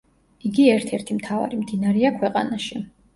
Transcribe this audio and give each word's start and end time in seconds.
იგი 0.49 0.63
ერთ-ერთი 0.75 1.17
მთავარი 1.17 1.59
მდინარეა 1.59 2.13
ქვეყანაში. 2.17 2.81